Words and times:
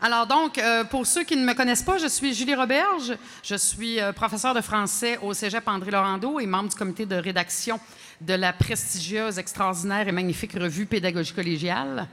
Alors 0.00 0.26
donc, 0.26 0.58
euh, 0.58 0.84
pour 0.84 1.06
ceux 1.06 1.24
qui 1.24 1.36
ne 1.36 1.44
me 1.44 1.54
connaissent 1.54 1.82
pas, 1.82 1.98
je 1.98 2.08
suis 2.08 2.34
Julie 2.34 2.54
Roberge. 2.54 3.16
Je 3.42 3.54
suis 3.54 4.00
euh, 4.00 4.12
professeure 4.12 4.54
de 4.54 4.60
français 4.60 5.18
au 5.22 5.32
Cégep 5.34 5.66
André 5.68 5.90
Laurando 5.90 6.40
et 6.40 6.46
membre 6.46 6.70
du 6.70 6.76
comité 6.76 7.06
de 7.06 7.14
rédaction 7.14 7.78
de 8.20 8.34
la 8.34 8.52
prestigieuse, 8.52 9.38
extraordinaire 9.38 10.08
et 10.08 10.12
magnifique 10.12 10.54
revue 10.54 10.86
Pédagogie 10.86 11.32
collégiale. 11.32 12.08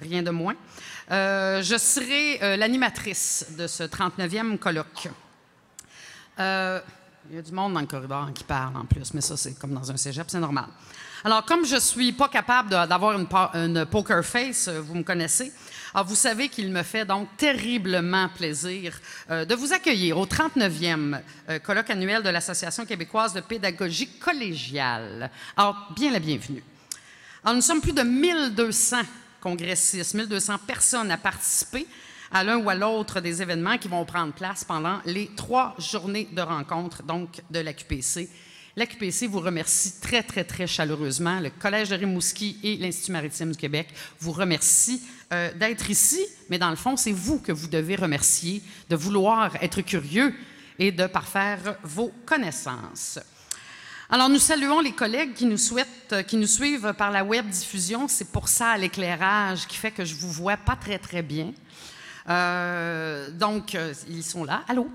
Rien 0.00 0.22
de 0.22 0.30
moins. 0.30 0.54
Euh, 1.10 1.62
je 1.62 1.76
serai 1.78 2.56
l'animatrice 2.56 3.46
de 3.56 3.66
ce 3.66 3.84
39e 3.84 4.58
colloque. 4.58 5.08
Il 6.38 7.36
y 7.36 7.38
a 7.38 7.42
du 7.42 7.52
monde 7.52 7.72
dans 7.72 7.80
le 7.80 7.86
corridor 7.86 8.32
qui 8.34 8.42
parle 8.42 8.76
en 8.76 8.84
plus, 8.84 9.14
mais 9.14 9.20
ça, 9.20 9.36
c'est 9.36 9.56
comme 9.58 9.72
dans 9.72 9.90
un 9.90 9.96
cégep, 9.96 10.28
c'est 10.28 10.40
normal. 10.40 10.66
Alors, 11.24 11.44
comme 11.44 11.64
je 11.64 11.76
ne 11.76 11.80
suis 11.80 12.12
pas 12.12 12.28
capable 12.28 12.70
d'avoir 12.70 13.16
une, 13.16 13.28
une, 13.54 13.86
poker 13.86 14.24
face, 14.24 14.68
vous 14.68 14.96
me 14.96 15.04
connaissez, 15.04 15.52
alors, 15.94 16.06
vous 16.06 16.14
savez 16.14 16.48
qu'il 16.48 16.70
me 16.70 16.82
fait 16.82 17.04
donc 17.04 17.28
terriblement 17.36 18.28
plaisir 18.30 18.98
euh, 19.30 19.44
de 19.44 19.54
vous 19.54 19.74
accueillir 19.74 20.16
au 20.16 20.24
39e 20.24 21.20
euh, 21.50 21.58
colloque 21.58 21.90
annuel 21.90 22.22
de 22.22 22.30
l'Association 22.30 22.86
québécoise 22.86 23.34
de 23.34 23.40
pédagogie 23.40 24.08
collégiale. 24.18 25.30
Alors, 25.54 25.92
bien 25.94 26.10
la 26.10 26.18
bienvenue. 26.18 26.64
Nous 27.44 27.60
sommes 27.60 27.82
plus 27.82 27.92
de 27.92 28.02
1200 28.02 29.02
congressistes, 29.40 30.14
1200 30.14 30.58
personnes 30.66 31.10
à 31.10 31.18
participer 31.18 31.86
à 32.30 32.42
l'un 32.42 32.56
ou 32.56 32.70
à 32.70 32.74
l'autre 32.74 33.20
des 33.20 33.42
événements 33.42 33.76
qui 33.76 33.88
vont 33.88 34.06
prendre 34.06 34.32
place 34.32 34.64
pendant 34.64 34.98
les 35.04 35.30
trois 35.36 35.74
journées 35.78 36.28
de 36.32 36.40
rencontre 36.40 37.02
donc 37.02 37.42
de 37.50 37.58
l'AQPC. 37.58 38.30
L'AQPC 38.74 39.26
vous 39.26 39.40
remercie 39.40 40.00
très, 40.00 40.22
très, 40.22 40.44
très 40.44 40.66
chaleureusement. 40.66 41.40
Le 41.40 41.50
Collège 41.50 41.90
de 41.90 41.96
Rimouski 41.96 42.58
et 42.62 42.78
l'Institut 42.78 43.12
maritime 43.12 43.52
du 43.52 43.58
Québec 43.58 43.88
vous 44.18 44.32
remercient 44.32 45.02
euh, 45.32 45.52
d'être 45.54 45.90
ici, 45.90 46.24
mais 46.50 46.58
dans 46.58 46.70
le 46.70 46.76
fond, 46.76 46.96
c'est 46.96 47.12
vous 47.12 47.38
que 47.38 47.52
vous 47.52 47.68
devez 47.68 47.96
remercier 47.96 48.62
de 48.90 48.96
vouloir 48.96 49.56
être 49.62 49.80
curieux 49.80 50.34
et 50.78 50.92
de 50.92 51.06
parfaire 51.06 51.76
vos 51.82 52.12
connaissances. 52.26 53.18
Alors, 54.10 54.28
nous 54.28 54.38
saluons 54.38 54.80
les 54.80 54.92
collègues 54.92 55.32
qui 55.32 55.46
nous, 55.46 55.56
souhaitent, 55.56 56.26
qui 56.26 56.36
nous 56.36 56.46
suivent 56.46 56.92
par 56.98 57.10
la 57.10 57.24
web 57.24 57.48
diffusion. 57.48 58.08
C'est 58.08 58.30
pour 58.30 58.48
ça 58.48 58.76
l'éclairage 58.76 59.66
qui 59.66 59.78
fait 59.78 59.90
que 59.90 60.04
je 60.04 60.14
vous 60.14 60.30
vois 60.30 60.58
pas 60.58 60.76
très, 60.76 60.98
très 60.98 61.22
bien. 61.22 61.52
Euh, 62.28 63.30
donc, 63.30 63.74
euh, 63.74 63.94
ils 64.08 64.22
sont 64.22 64.44
là. 64.44 64.64
Allô? 64.68 64.90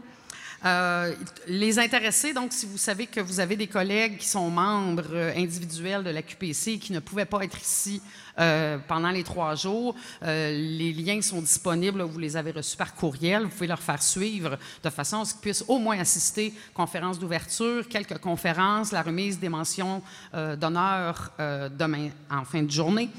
Euh, 0.65 1.13
les 1.47 1.77
intéressés, 1.77 2.33
donc, 2.33 2.51
si 2.51 2.65
vous 2.65 2.77
savez 2.77 3.05
que 3.05 3.19
vous 3.19 3.39
avez 3.39 3.55
des 3.55 3.67
collègues 3.67 4.17
qui 4.17 4.27
sont 4.27 4.49
membres 4.49 5.03
euh, 5.13 5.33
individuels 5.35 6.03
de 6.03 6.09
la 6.09 6.21
QPC 6.21 6.71
et 6.71 6.79
qui 6.79 6.93
ne 6.93 6.99
pouvaient 6.99 7.25
pas 7.25 7.43
être 7.43 7.61
ici 7.61 8.01
euh, 8.39 8.77
pendant 8.87 9.09
les 9.09 9.23
trois 9.23 9.55
jours, 9.55 9.95
les 10.21 10.93
liens 10.93 11.21
sont 11.21 11.41
disponibles. 11.41 12.01
Vous 12.03 12.19
les 12.19 12.37
avez 12.37 12.51
reçus 12.51 12.77
par 12.77 12.93
courriel. 12.93 13.43
Vous 13.43 13.49
pouvez 13.49 13.67
leur 13.67 13.81
faire 13.81 14.01
suivre 14.01 14.57
de 14.83 14.89
façon 14.89 15.21
à 15.21 15.25
ce 15.25 15.33
qu'ils 15.33 15.41
puissent 15.41 15.65
au 15.67 15.79
moins 15.79 15.99
assister 15.99 16.53
conférences 16.73 17.17
d'ouverture, 17.17 17.87
quelques 17.87 18.19
conférences, 18.19 18.91
la 18.91 19.01
remise 19.01 19.39
des 19.39 19.49
mentions 19.49 20.03
d'honneur 20.33 21.31
demain 21.39 22.09
en 22.29 22.45
fin 22.45 22.61
de 22.61 22.69
journée 22.69 23.09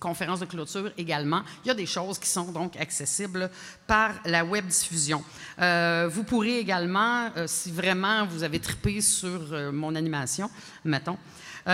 conférence 0.00 0.40
de 0.40 0.46
clôture 0.46 0.90
également. 0.96 1.42
Il 1.64 1.68
y 1.68 1.70
a 1.70 1.74
des 1.74 1.86
choses 1.86 2.18
qui 2.18 2.28
sont 2.28 2.50
donc 2.50 2.76
accessibles 2.76 3.50
par 3.86 4.12
la 4.24 4.44
web 4.44 4.66
diffusion. 4.66 5.22
Euh, 5.60 6.08
vous 6.10 6.24
pourrez 6.24 6.58
également, 6.58 7.30
euh, 7.36 7.44
si 7.46 7.70
vraiment 7.70 8.26
vous 8.26 8.42
avez 8.42 8.58
trippé 8.58 9.00
sur 9.00 9.52
euh, 9.52 9.70
mon 9.72 9.94
animation, 9.94 10.50
mettons, 10.84 11.18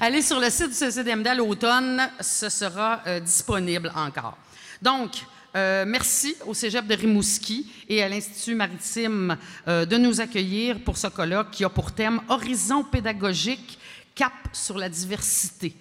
aller 0.00 0.22
sur 0.22 0.38
le 0.38 0.48
site 0.48 0.68
du 0.68 0.74
CCDMD 0.74 1.26
à 1.26 1.34
l'automne, 1.34 2.08
ce 2.20 2.48
sera 2.48 3.02
disponible 3.18 3.90
encore. 3.96 4.38
Donc, 4.80 5.10
merci 5.52 6.36
au 6.46 6.54
Cégep 6.54 6.86
de 6.86 6.94
Rimouski 6.94 7.68
et 7.88 8.00
à 8.00 8.08
l'Institut 8.08 8.54
maritime 8.54 9.36
de 9.66 9.96
nous 9.96 10.20
accueillir 10.20 10.78
pour 10.84 10.96
ce 10.96 11.08
colloque 11.08 11.50
qui 11.50 11.64
a 11.64 11.68
pour 11.68 11.90
thème 11.90 12.20
Horizon 12.28 12.84
pédagogique, 12.84 13.80
cap 14.14 14.34
sur 14.52 14.78
la 14.78 14.88
diversité. 14.88 15.74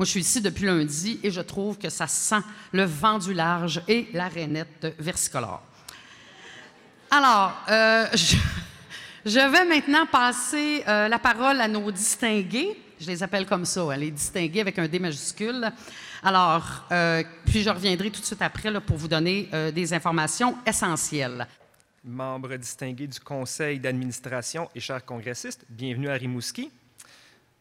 Moi, 0.00 0.06
je 0.06 0.12
suis 0.12 0.20
ici 0.20 0.40
depuis 0.40 0.64
lundi 0.64 1.20
et 1.22 1.30
je 1.30 1.42
trouve 1.42 1.76
que 1.76 1.90
ça 1.90 2.06
sent 2.06 2.40
le 2.72 2.84
vent 2.84 3.18
du 3.18 3.34
large 3.34 3.82
et 3.86 4.08
la 4.14 4.28
rainette 4.28 4.94
versicolore. 4.98 5.60
Alors, 7.10 7.52
euh, 7.68 8.06
je, 9.26 9.40
vais 9.40 9.66
maintenant 9.66 10.06
passer 10.06 10.82
euh, 10.88 11.06
la 11.06 11.18
parole 11.18 11.60
à 11.60 11.68
nos 11.68 11.92
distingués. 11.92 12.80
Je 12.98 13.08
les 13.08 13.22
appelle 13.22 13.44
comme 13.44 13.66
ça, 13.66 13.82
hein, 13.82 13.96
les 13.98 14.10
distingués 14.10 14.62
avec 14.62 14.78
un 14.78 14.88
D 14.88 14.98
majuscule. 14.98 15.70
Alors, 16.22 16.86
euh, 16.92 17.22
puis 17.44 17.62
je 17.62 17.68
reviendrai 17.68 18.10
tout 18.10 18.22
de 18.22 18.26
suite 18.26 18.40
après 18.40 18.72
pour 18.80 18.96
vous 18.96 19.08
donner 19.08 19.50
des 19.74 19.92
informations 19.92 20.56
essentielles. 20.64 21.46
Membres 22.04 22.56
distingués 22.56 23.06
du 23.06 23.20
conseil 23.20 23.78
d'administration 23.78 24.70
et 24.74 24.80
chers 24.80 25.04
congressistes, 25.04 25.66
bienvenue 25.68 26.08
à 26.08 26.14
Rimouski. 26.14 26.70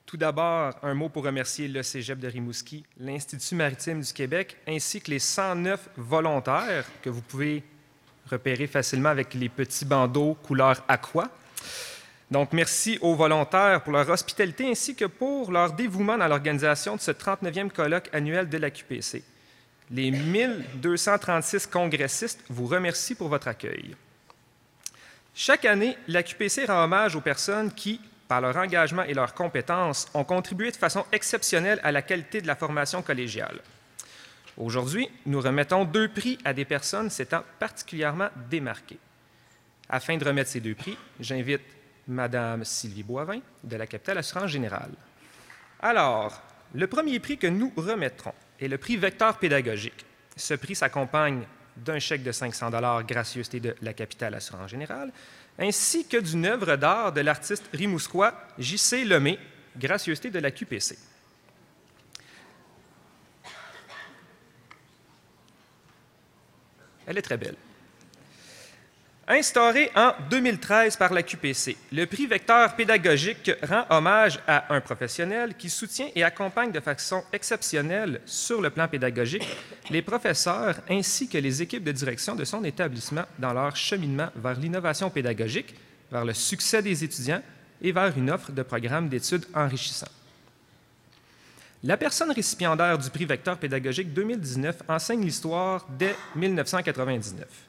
Tout 0.10 0.18
d'abord, 0.18 0.74
un 0.82 0.96
mot 0.96 1.08
pour 1.08 1.24
remercier 1.24 1.68
le 1.68 1.84
Cégep 1.84 2.18
de 2.18 2.28
Rimouski, 2.28 2.84
l'Institut 2.98 3.54
maritime 3.54 4.02
du 4.02 4.12
Québec, 4.12 4.58
ainsi 4.68 5.00
que 5.02 5.12
les 5.12 5.20
109 5.20 5.88
volontaires 5.98 6.86
que 7.04 7.12
vous 7.12 7.22
pouvez 7.22 7.62
repérer 8.26 8.66
facilement 8.66 9.10
avec 9.10 9.36
les 9.36 9.50
petits 9.50 9.86
bandeaux 9.86 10.36
couleur 10.42 10.84
aqua. 10.88 11.30
Donc, 12.32 12.54
merci 12.54 12.98
aux 13.02 13.14
volontaires 13.14 13.84
pour 13.84 13.94
leur 13.94 14.10
hospitalité 14.10 14.68
ainsi 14.72 14.96
que 14.96 15.06
pour 15.06 15.52
leur 15.52 15.74
dévouement 15.74 16.18
dans 16.18 16.28
l'organisation 16.28 16.96
de 16.96 17.02
ce 17.02 17.12
39e 17.12 17.70
colloque 17.70 18.10
annuel 18.12 18.50
de 18.50 18.58
la 18.58 18.72
QPC. 18.72 19.24
Les 19.92 20.10
1236 20.10 21.68
congressistes 21.68 22.44
vous 22.50 22.66
remercient 22.66 23.14
pour 23.14 23.28
votre 23.28 23.48
accueil. 23.48 23.96
Chaque 25.36 25.66
année, 25.66 25.96
la 26.08 26.24
QPC 26.24 26.66
rend 26.66 26.86
hommage 26.86 27.16
aux 27.16 27.22
personnes 27.22 27.72
qui, 27.72 28.02
par 28.30 28.42
leur 28.42 28.56
engagement 28.56 29.04
et 29.04 29.16
leurs 29.16 29.34
compétences, 29.34 30.08
ont 30.14 30.24
contribué 30.24 30.70
de 30.72 30.78
façon 30.78 31.04
exceptionnelle 31.12 31.82
à 31.84 31.92
la 31.92 32.04
qualité 32.04 32.42
de 32.42 32.48
la 32.48 32.56
formation 32.56 33.02
collégiale. 33.02 33.60
Aujourd'hui, 34.56 35.10
nous 35.26 35.42
remettons 35.42 35.84
deux 35.84 36.08
prix 36.08 36.38
à 36.46 36.54
des 36.54 36.64
personnes 36.64 37.10
s'étant 37.10 37.44
particulièrement 37.58 38.30
démarquées. 38.50 39.00
Afin 39.90 40.16
de 40.16 40.24
remettre 40.24 40.52
ces 40.52 40.60
deux 40.60 40.76
prix, 40.76 40.96
j'invite 41.20 41.64
Madame 42.08 42.64
Sylvie 42.64 43.02
Boivin 43.02 43.40
de 43.64 43.76
la 43.76 43.88
Capitale 43.88 44.20
Assurance 44.20 44.52
Générale. 44.52 44.92
Alors, 45.82 46.40
le 46.76 46.86
premier 46.86 47.20
prix 47.20 47.40
que 47.40 47.48
nous 47.48 47.74
remettrons 47.76 48.34
est 48.60 48.68
le 48.68 48.78
prix 48.78 48.98
Vecteur 48.98 49.40
pédagogique. 49.40 50.06
Ce 50.36 50.54
prix 50.54 50.76
s'accompagne 50.76 51.48
d'un 51.78 51.98
chèque 51.98 52.22
de 52.22 52.32
500 52.32 52.70
gracieuseté 53.08 53.60
de 53.60 53.76
la 53.82 53.94
Capitale 53.94 54.36
Assurance 54.36 54.70
Générale 54.70 55.12
ainsi 55.60 56.08
que 56.08 56.18
d'une 56.18 56.46
œuvre 56.46 56.78
d'art 56.78 57.12
de 57.12 57.22
l'artiste 57.22 57.70
rimousquois 57.74 58.34
J.C. 58.58 59.04
Lemay, 59.04 59.38
gracieuseté 59.78 60.32
de 60.32 60.40
la 60.40 60.52
QPC. 60.52 60.98
Elle 67.06 67.18
est 67.18 67.22
très 67.24 67.38
belle. 67.38 67.56
Instauré 69.32 69.92
en 69.96 70.14
2013 70.32 70.98
par 70.98 71.14
la 71.14 71.22
QPC, 71.22 71.78
le 71.92 72.06
prix 72.06 72.26
Vecteur 72.26 72.76
pédagogique 72.76 73.52
rend 73.62 73.86
hommage 73.92 74.40
à 74.48 74.74
un 74.74 74.82
professionnel 74.82 75.54
qui 75.56 75.70
soutient 75.70 76.08
et 76.16 76.24
accompagne 76.24 76.72
de 76.72 76.80
façon 76.80 77.22
exceptionnelle 77.32 78.22
sur 78.26 78.60
le 78.60 78.72
plan 78.72 78.88
pédagogique 78.88 79.46
les 79.92 80.02
professeurs 80.02 80.78
ainsi 80.90 81.30
que 81.30 81.38
les 81.38 81.62
équipes 81.62 81.84
de 81.84 81.92
direction 81.92 82.34
de 82.34 82.44
son 82.44 82.64
établissement 82.64 83.26
dans 83.38 83.54
leur 83.54 83.76
cheminement 83.76 84.30
vers 84.36 84.60
l'innovation 84.60 85.12
pédagogique, 85.12 85.76
vers 86.12 86.26
le 86.26 86.34
succès 86.34 86.82
des 86.82 87.04
étudiants 87.04 87.44
et 87.84 87.92
vers 87.92 88.18
une 88.18 88.32
offre 88.32 88.52
de 88.52 88.64
programmes 88.64 89.10
d'études 89.10 89.46
enrichissants. 89.54 90.08
La 91.84 91.98
personne 91.98 92.32
récipiendaire 92.32 92.98
du 92.98 93.12
prix 93.12 93.26
Vecteur 93.26 93.60
pédagogique 93.60 94.12
2019 94.12 94.82
enseigne 94.88 95.24
l'histoire 95.24 95.86
dès 96.00 96.16
1999. 96.36 97.69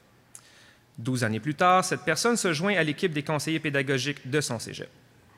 Douze 0.97 1.23
années 1.23 1.39
plus 1.39 1.55
tard, 1.55 1.83
cette 1.83 2.01
personne 2.01 2.37
se 2.37 2.53
joint 2.53 2.75
à 2.75 2.83
l'équipe 2.83 3.13
des 3.13 3.23
conseillers 3.23 3.59
pédagogiques 3.59 4.29
de 4.29 4.41
son 4.41 4.59
cégep. 4.59 4.89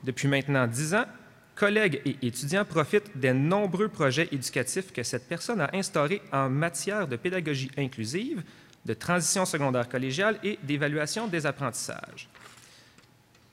Depuis 0.02 0.28
maintenant 0.28 0.66
dix 0.66 0.94
ans, 0.94 1.06
collègues 1.54 2.02
et 2.04 2.16
étudiants 2.26 2.64
profitent 2.64 3.16
des 3.16 3.32
nombreux 3.32 3.88
projets 3.88 4.28
éducatifs 4.32 4.92
que 4.92 5.02
cette 5.02 5.28
personne 5.28 5.60
a 5.60 5.70
instaurés 5.72 6.22
en 6.32 6.50
matière 6.50 7.08
de 7.08 7.16
pédagogie 7.16 7.70
inclusive, 7.78 8.42
de 8.84 8.94
transition 8.94 9.46
secondaire 9.46 9.88
collégiale 9.88 10.38
et 10.42 10.58
d'évaluation 10.62 11.26
des 11.26 11.46
apprentissages. 11.46 12.28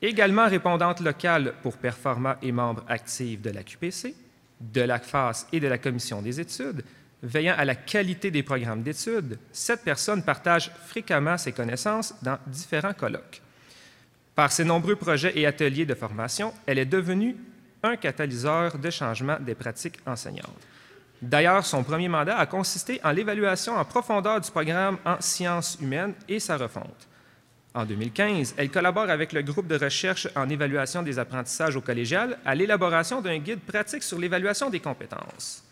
Également 0.01 0.47
répondante 0.47 0.99
locale 0.99 1.53
pour 1.61 1.77
Performa 1.77 2.37
et 2.41 2.51
membre 2.51 2.83
active 2.87 3.39
de 3.39 3.51
la 3.51 3.63
QPC, 3.63 4.15
de 4.59 4.81
la 4.81 4.99
FAS 4.99 5.47
et 5.51 5.59
de 5.59 5.67
la 5.67 5.77
Commission 5.77 6.21
des 6.21 6.39
études, 6.39 6.83
veillant 7.23 7.55
à 7.57 7.65
la 7.65 7.75
qualité 7.75 8.31
des 8.31 8.43
programmes 8.43 8.83
d'études, 8.83 9.37
cette 9.51 9.83
personne 9.83 10.23
partage 10.23 10.71
fréquemment 10.87 11.37
ses 11.37 11.51
connaissances 11.51 12.13
dans 12.21 12.37
différents 12.47 12.93
colloques. 12.93 13.41
Par 14.35 14.51
ses 14.51 14.63
nombreux 14.63 14.95
projets 14.95 15.37
et 15.37 15.45
ateliers 15.45 15.85
de 15.85 15.93
formation, 15.93 16.53
elle 16.65 16.79
est 16.79 16.85
devenue 16.85 17.35
un 17.83 17.95
catalyseur 17.95 18.77
de 18.77 18.89
changement 18.89 19.37
des 19.39 19.55
pratiques 19.55 19.99
enseignantes. 20.05 20.67
D'ailleurs, 21.21 21.65
son 21.65 21.83
premier 21.83 22.07
mandat 22.07 22.37
a 22.37 22.45
consisté 22.47 22.99
en 23.03 23.11
l'évaluation 23.11 23.75
en 23.75 23.85
profondeur 23.85 24.41
du 24.41 24.49
programme 24.49 24.97
en 25.05 25.17
sciences 25.19 25.77
humaines 25.79 26.13
et 26.27 26.39
sa 26.39 26.57
refonte. 26.57 27.07
En 27.73 27.85
2015, 27.85 28.55
elle 28.57 28.71
collabore 28.71 29.09
avec 29.09 29.31
le 29.31 29.43
groupe 29.43 29.67
de 29.67 29.77
recherche 29.77 30.27
en 30.35 30.49
évaluation 30.49 31.03
des 31.03 31.19
apprentissages 31.19 31.75
au 31.75 31.81
collégial 31.81 32.37
à 32.43 32.55
l'élaboration 32.55 33.21
d'un 33.21 33.37
guide 33.37 33.61
pratique 33.61 34.03
sur 34.03 34.19
l'évaluation 34.19 34.69
des 34.69 34.79
compétences. 34.79 35.63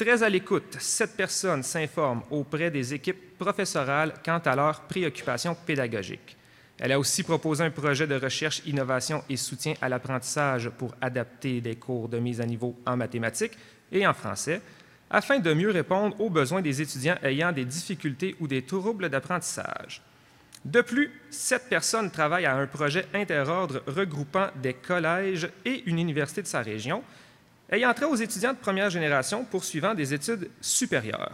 Très 0.00 0.22
à 0.22 0.30
l'écoute, 0.30 0.78
cette 0.78 1.14
personne 1.14 1.62
s'informe 1.62 2.22
auprès 2.30 2.70
des 2.70 2.94
équipes 2.94 3.36
professorales 3.36 4.14
quant 4.24 4.38
à 4.38 4.56
leurs 4.56 4.80
préoccupations 4.84 5.54
pédagogiques. 5.54 6.38
Elle 6.78 6.92
a 6.92 6.98
aussi 6.98 7.22
proposé 7.22 7.64
un 7.64 7.70
projet 7.70 8.06
de 8.06 8.14
recherche, 8.14 8.62
innovation 8.64 9.22
et 9.28 9.36
soutien 9.36 9.74
à 9.82 9.90
l'apprentissage 9.90 10.70
pour 10.70 10.94
adapter 11.02 11.60
des 11.60 11.76
cours 11.76 12.08
de 12.08 12.18
mise 12.18 12.40
à 12.40 12.46
niveau 12.46 12.74
en 12.86 12.96
mathématiques 12.96 13.58
et 13.92 14.06
en 14.06 14.14
français, 14.14 14.62
afin 15.10 15.38
de 15.38 15.52
mieux 15.52 15.70
répondre 15.70 16.18
aux 16.18 16.30
besoins 16.30 16.62
des 16.62 16.80
étudiants 16.80 17.18
ayant 17.22 17.52
des 17.52 17.66
difficultés 17.66 18.36
ou 18.40 18.48
des 18.48 18.62
troubles 18.62 19.10
d'apprentissage. 19.10 20.00
De 20.64 20.80
plus, 20.80 21.12
cette 21.28 21.68
personne 21.68 22.10
travaille 22.10 22.46
à 22.46 22.56
un 22.56 22.66
projet 22.66 23.04
interordre 23.12 23.82
regroupant 23.86 24.48
des 24.62 24.72
collèges 24.72 25.50
et 25.66 25.82
une 25.84 25.98
université 25.98 26.40
de 26.40 26.46
sa 26.46 26.62
région, 26.62 27.02
ayant 27.70 27.94
trait 27.94 28.06
aux 28.06 28.16
étudiants 28.16 28.52
de 28.52 28.58
première 28.58 28.90
génération 28.90 29.44
poursuivant 29.44 29.94
des 29.94 30.12
études 30.12 30.50
supérieures. 30.60 31.32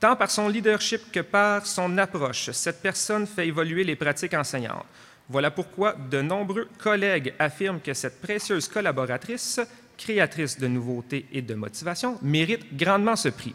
Tant 0.00 0.16
par 0.16 0.30
son 0.30 0.48
leadership 0.48 1.10
que 1.12 1.20
par 1.20 1.64
son 1.66 1.96
approche, 1.96 2.50
cette 2.50 2.82
personne 2.82 3.26
fait 3.26 3.48
évoluer 3.48 3.84
les 3.84 3.96
pratiques 3.96 4.34
enseignantes. 4.34 4.84
Voilà 5.28 5.50
pourquoi 5.50 5.94
de 6.10 6.20
nombreux 6.20 6.68
collègues 6.78 7.32
affirment 7.38 7.80
que 7.80 7.94
cette 7.94 8.20
précieuse 8.20 8.68
collaboratrice, 8.68 9.60
créatrice 9.96 10.58
de 10.58 10.66
nouveautés 10.66 11.26
et 11.32 11.40
de 11.40 11.54
motivation, 11.54 12.18
mérite 12.20 12.76
grandement 12.76 13.16
ce 13.16 13.30
prix. 13.30 13.54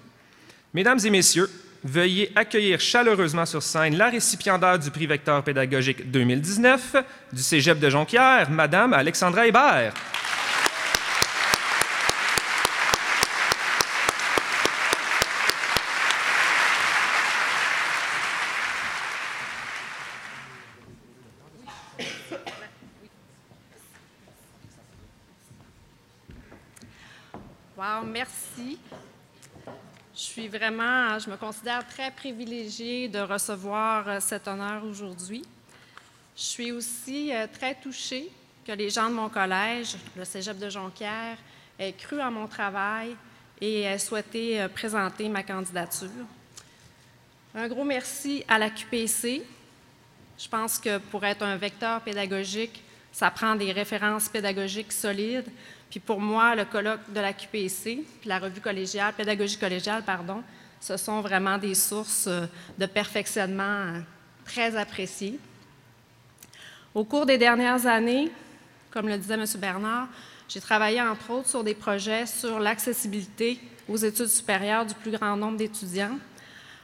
Mesdames 0.74 1.00
et 1.04 1.10
messieurs, 1.12 1.50
veuillez 1.84 2.32
accueillir 2.36 2.80
chaleureusement 2.80 3.46
sur 3.46 3.62
scène 3.62 3.96
la 3.96 4.10
récipiendaire 4.10 4.80
du 4.80 4.90
prix 4.90 5.06
Vecteur 5.06 5.44
pédagogique 5.44 6.10
2019 6.10 6.96
du 7.32 7.44
Cégep 7.44 7.80
de 7.80 7.90
Jonquière, 7.90 8.50
Madame 8.50 8.94
Alexandra 8.94 9.46
Hébert. 9.46 9.94
Merci. 28.04 28.78
Je 30.14 30.20
suis 30.20 30.50
vraiment, 30.50 31.18
je 31.18 31.30
me 31.30 31.38
considère 31.38 31.88
très 31.88 32.12
privilégiée 32.12 33.08
de 33.08 33.20
recevoir 33.20 34.10
euh, 34.10 34.20
cet 34.20 34.50
honneur 34.50 34.84
aujourd'hui. 34.84 35.46
Je 36.36 36.42
suis 36.42 36.72
aussi 36.74 37.34
euh, 37.34 37.48
très 37.48 37.76
touchée 37.76 38.30
que 38.68 38.74
les 38.74 38.90
gens 38.90 39.10
de 39.10 39.14
mon 39.14 39.30
collège, 39.30 39.96
le 40.18 40.26
Cégep 40.26 40.58
de 40.60 40.70
Jonquière, 40.70 41.38
aient 41.80 41.94
cru 41.94 42.22
en 42.22 42.32
mon 42.32 42.48
travail 42.48 43.16
et 43.62 43.84
aient 43.84 43.98
souhaité 43.98 44.62
euh, 44.62 44.68
présenter 44.68 45.30
ma 45.30 45.44
candidature. 45.44 46.10
Un 47.56 47.70
gros 47.70 47.86
merci 47.86 48.44
à 48.50 48.60
la 48.60 48.72
QPC. 48.72 49.42
Je 50.38 50.48
pense 50.50 50.80
que 50.80 50.98
pour 50.98 51.24
être 51.24 51.44
un 51.44 51.56
vecteur 51.56 52.02
pédagogique, 52.02 52.84
ça 53.12 53.32
prend 53.32 53.56
des 53.56 53.72
références 53.72 54.30
pédagogiques 54.30 54.92
solides, 54.92 55.48
puis 55.90 56.00
pour 56.00 56.20
moi, 56.20 56.56
le 56.56 56.66
colloque 56.66 57.12
de 57.14 57.20
la 57.20 57.34
QPC, 57.34 58.06
puis 58.20 58.30
la 58.30 58.40
revue 58.40 58.62
collégiale, 58.62 59.14
pédagogie 59.14 59.58
collégiale, 59.58 60.04
pardon, 60.04 60.44
ce 60.80 60.98
sont 60.98 61.22
vraiment 61.22 61.58
des 61.58 61.76
sources 61.76 62.28
euh, 62.28 62.46
de 62.78 62.86
perfectionnement 62.86 63.64
euh, 63.64 64.00
très 64.46 64.76
appréciées. 64.76 65.40
Au 66.94 67.04
cours 67.04 67.26
des 67.26 67.38
dernières 67.38 67.86
années, 67.86 68.32
comme 68.92 69.08
le 69.08 69.18
disait 69.18 69.36
M. 69.36 69.46
Bernard, 69.58 70.08
j'ai 70.48 70.62
travaillé 70.62 71.02
entre 71.02 71.32
autres 71.32 71.50
sur 71.50 71.64
des 71.64 71.76
projets 71.76 72.26
sur 72.26 72.60
l'accessibilité 72.60 73.60
aux 73.88 73.98
études 73.98 74.28
supérieures 74.28 74.86
du 74.86 74.96
plus 74.96 75.12
grand 75.12 75.36
nombre 75.36 75.58
d'étudiants, 75.58 76.18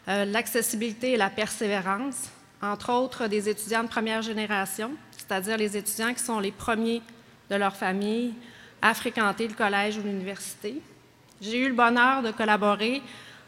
euh, 0.07 0.25
l'accessibilité 0.25 1.13
et 1.13 1.17
la 1.17 1.29
persévérance, 1.29 2.29
entre 2.61 2.91
autres 2.91 3.27
des 3.27 3.49
étudiants 3.49 3.83
de 3.83 3.87
première 3.87 4.21
génération, 4.21 4.91
c'est-à-dire 5.27 5.57
les 5.57 5.75
étudiants 5.77 6.13
qui 6.13 6.23
sont 6.23 6.39
les 6.39 6.51
premiers 6.51 7.01
de 7.49 7.55
leur 7.55 7.75
famille, 7.75 8.33
à 8.81 8.93
fréquenter 8.93 9.47
le 9.47 9.53
collège 9.53 9.97
ou 9.97 10.03
l'université. 10.03 10.81
J'ai 11.41 11.59
eu 11.59 11.67
le 11.69 11.73
bonheur 11.73 12.21
de 12.21 12.31
collaborer, 12.31 13.01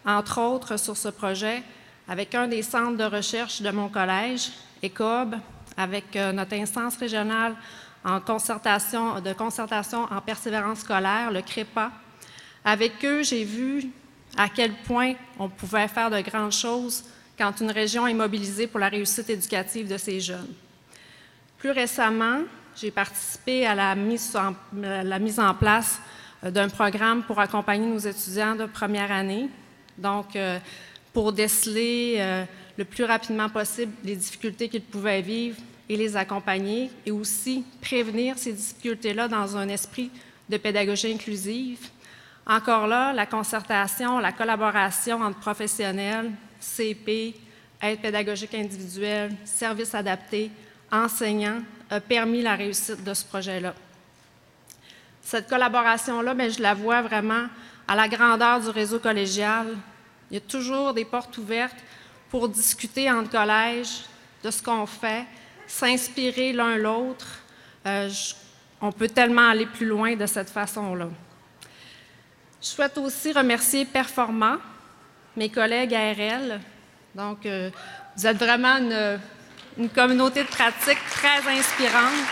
entre 0.06 0.41
autres, 0.41 0.77
sur 0.77 0.97
ce 0.97 1.09
projet 1.09 1.63
avec 2.07 2.33
un 2.35 2.47
des 2.47 2.62
centres 2.62 2.97
de 2.97 3.03
recherche 3.03 3.62
de 3.62 3.69
mon 3.69 3.89
collège, 3.89 4.50
ECOB, 4.83 5.35
avec 5.75 6.15
euh, 6.15 6.31
notre 6.31 6.53
instance 6.53 6.97
régionale 6.97 7.56
de 8.06 9.33
concertation 9.33 10.03
en 10.03 10.21
persévérance 10.21 10.80
scolaire, 10.80 11.30
le 11.31 11.41
CREPA. 11.41 11.91
Avec 12.63 13.03
eux, 13.03 13.21
j'ai 13.21 13.44
vu 13.44 13.89
à 14.38 14.47
quel 14.47 14.71
point 14.73 15.13
on 15.38 15.50
pouvait 15.50 15.88
faire 15.89 16.09
de 16.09 16.21
grandes 16.21 16.53
choses 16.53 17.03
quand 17.38 17.59
une 17.59 17.71
région 17.71 18.07
est 18.07 18.13
mobilisée 18.13 18.68
pour 18.68 18.80
la 18.80 18.88
réussite 18.88 19.30
éducative 19.30 19.89
de 19.89 19.97
ses 19.97 20.21
jeunes. 20.21 20.53
Plus 21.57 21.71
récemment, 21.71 22.42
j'ai 22.75 22.92
participé 22.92 23.65
à 23.65 23.74
la 23.74 23.95
mise 23.95 24.36
en, 24.36 24.54
en 25.44 25.54
place 25.56 26.00
euh, 26.44 26.51
d'un 26.51 26.69
programme 26.69 27.24
pour 27.24 27.39
accompagner 27.39 27.88
nos 27.88 27.98
étudiants 27.98 28.56
de 28.56 28.65
première 28.65 29.12
année. 29.12 29.50
Donc, 29.98 30.36
euh, 30.36 30.59
pour 31.13 31.33
déceler 31.33 32.15
euh, 32.18 32.44
le 32.77 32.86
plus 32.86 33.04
rapidement 33.04 33.50
possible 33.50 33.92
les 34.04 34.15
difficultés 34.15 34.69
qu'ils 34.69 34.83
pouvaient 34.83 35.21
vivre 35.21 35.57
et 35.89 35.98
les 35.98 36.15
accompagner, 36.15 36.92
et 37.06 37.12
aussi 37.12 37.63
prévenir 37.81 38.38
ces 38.38 38.54
difficultés-là 38.54 39.27
dans 39.27 39.57
un 39.57 39.68
esprit 39.69 40.12
de 40.50 40.57
pédagogie 40.57 41.12
inclusive. 41.12 41.89
Encore 42.45 42.88
là, 42.88 43.13
la 43.13 43.25
concertation, 43.25 44.19
la 44.19 44.31
collaboration 44.31 45.21
entre 45.21 45.39
professionnels, 45.39 46.30
CP, 46.59 47.36
aide 47.81 48.00
pédagogique 48.00 48.54
individuelle, 48.54 49.31
services 49.45 49.95
adaptés, 49.95 50.51
enseignants 50.92 51.62
a 51.89 52.00
permis 52.00 52.42
la 52.42 52.56
réussite 52.56 53.04
de 53.04 53.13
ce 53.13 53.25
projet-là. 53.25 53.74
Cette 55.22 55.50
collaboration-là, 55.50 56.34
ben, 56.34 56.50
je 56.50 56.62
la 56.62 56.74
vois 56.74 57.01
vraiment 57.01 57.48
à 57.88 57.95
la 57.95 58.07
grandeur 58.07 58.62
du 58.62 58.69
réseau 58.69 59.00
collégial. 59.00 59.68
Il 60.30 60.35
y 60.35 60.38
a 60.38 60.42
toujours 60.42 60.94
des 60.94 61.06
portes 61.06 61.38
ouvertes 61.38 61.76
pour 62.30 62.50
discuter 62.50 63.09
entre 63.09 63.31
collèges 63.31 64.04
de 64.44 64.52
ce 64.52 64.61
qu'on 64.61 64.85
fait, 64.85 65.26
s'inspirer 65.66 66.54
l'un 66.54 66.78
l'autre. 66.78 67.28
Euh, 67.85 68.09
on 68.81 68.92
peut 68.92 69.07
tellement 69.07 69.50
aller 69.50 69.66
plus 69.66 69.85
loin 69.85 70.16
de 70.16 70.26
cette 70.26 70.50
façon-là. 70.50 71.07
Je 72.61 72.68
souhaite 72.68 72.97
aussi 72.97 73.31
remercier 73.31 73.85
Performa, 73.85 74.59
mes 75.35 75.50
collègues 75.50 75.94
ARL. 75.94 76.59
Donc, 77.16 77.45
euh, 77.45 77.69
vous 78.16 78.28
êtes 78.28 78.38
vraiment 78.38 78.78
une 78.78 79.19
une 79.78 79.90
communauté 79.90 80.44
de 80.44 80.48
pratique 80.48 80.98
très 81.12 81.38
inspirante. 81.48 82.26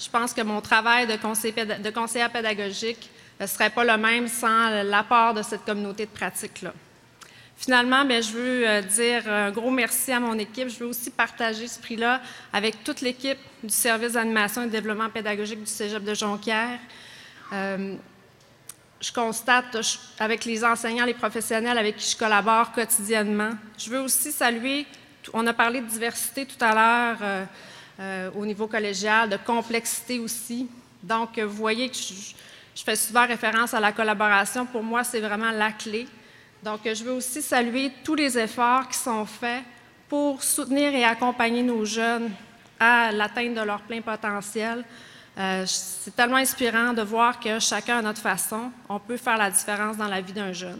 Je 0.00 0.10
pense 0.10 0.32
que 0.32 0.42
mon 0.42 0.60
travail 0.60 1.06
de, 1.06 1.90
conseillère 1.90 2.30
pédagogique 2.30 3.10
ne 3.40 3.46
serait 3.46 3.70
pas 3.70 3.84
le 3.84 3.96
même 3.96 4.26
sans 4.26 4.82
l'apport 4.82 5.34
de 5.34 5.42
cette 5.42 5.64
communauté 5.64 6.06
de 6.06 6.10
pratique-là. 6.10 6.72
Finalement, 7.56 8.04
bien, 8.04 8.20
je 8.20 8.32
veux 8.32 8.68
euh, 8.68 8.82
dire 8.82 9.28
un 9.28 9.50
gros 9.50 9.70
merci 9.70 10.12
à 10.12 10.20
mon 10.20 10.38
équipe. 10.38 10.68
Je 10.68 10.78
veux 10.78 10.86
aussi 10.86 11.10
partager 11.10 11.66
ce 11.66 11.80
prix-là 11.80 12.20
avec 12.52 12.84
toute 12.84 13.00
l'équipe 13.00 13.38
du 13.64 13.74
service 13.74 14.12
d'animation 14.12 14.62
et 14.62 14.66
de 14.66 14.70
développement 14.70 15.10
pédagogique 15.10 15.60
du 15.60 15.66
Cégep 15.66 16.04
de 16.04 16.14
Jonquière. 16.14 16.78
Euh, 17.52 17.96
je 19.00 19.12
constate 19.12 19.76
avec 20.18 20.44
les 20.44 20.64
enseignants, 20.64 21.04
les 21.04 21.14
professionnels 21.14 21.78
avec 21.78 21.96
qui 21.96 22.10
je 22.10 22.16
collabore 22.16 22.72
quotidiennement. 22.72 23.50
Je 23.78 23.90
veux 23.90 24.00
aussi 24.00 24.32
saluer, 24.32 24.86
on 25.32 25.46
a 25.46 25.52
parlé 25.52 25.80
de 25.80 25.86
diversité 25.86 26.46
tout 26.46 26.62
à 26.64 26.74
l'heure 26.74 27.18
euh, 27.22 27.44
euh, 28.00 28.30
au 28.34 28.44
niveau 28.44 28.66
collégial, 28.66 29.28
de 29.28 29.36
complexité 29.36 30.18
aussi. 30.18 30.68
Donc, 31.02 31.38
vous 31.38 31.56
voyez 31.56 31.88
que 31.88 31.96
je, 31.96 32.84
fais 32.84 32.96
souvent 32.96 33.26
référence 33.26 33.74
à 33.74 33.80
la 33.80 33.92
collaboration. 33.92 34.66
Pour 34.66 34.82
moi, 34.82 35.04
c'est 35.04 35.20
vraiment 35.20 35.50
la 35.50 35.72
clé. 35.72 36.08
Donc, 36.62 36.80
je 36.84 37.04
veux 37.04 37.12
aussi 37.12 37.40
saluer 37.40 37.92
tous 38.02 38.14
les 38.14 38.36
efforts 38.36 38.88
qui 38.88 38.98
sont 38.98 39.24
faits 39.26 39.62
pour 40.08 40.42
soutenir 40.42 40.92
et 40.94 41.04
accompagner 41.04 41.62
nos 41.62 41.84
jeunes 41.84 42.30
à 42.80 43.12
l'atteinte 43.12 43.54
de 43.54 43.60
leur 43.60 43.82
plein 43.82 44.00
potentiel. 44.00 44.84
Euh, 45.38 45.64
c'est 45.66 46.14
tellement 46.16 46.36
inspirant 46.36 46.92
de 46.92 47.02
voir 47.02 47.38
que 47.38 47.58
chacun 47.60 47.98
à 47.98 48.02
notre 48.02 48.20
façon, 48.20 48.72
on 48.88 48.98
peut 48.98 49.16
faire 49.16 49.36
la 49.36 49.50
différence 49.50 49.96
dans 49.96 50.08
la 50.08 50.20
vie 50.20 50.32
d'un 50.32 50.52
jeune. 50.52 50.78